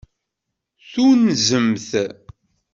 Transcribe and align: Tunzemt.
Tunzemt. 0.91 1.89